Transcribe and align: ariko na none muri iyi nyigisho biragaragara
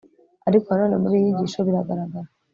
ariko 0.47 0.67
na 0.69 0.77
none 0.81 0.95
muri 1.03 1.13
iyi 1.17 1.23
nyigisho 1.25 1.59
biragaragara 1.67 2.29